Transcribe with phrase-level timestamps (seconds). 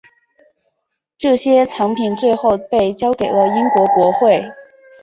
[1.15, 4.45] 这些藏品最后被交给了英国国会。